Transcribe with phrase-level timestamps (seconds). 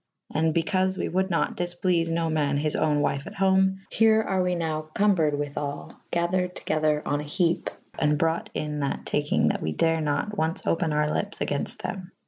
[0.33, 4.23] And by caufe we wold nat difpleafe no man his owne wyfe at home: here
[4.23, 8.79] are we nowe combred with all / gathered togyder on a hepe /& brought in
[8.79, 12.13] that takinge that we dare nat ones open our lyppes agaynfte them.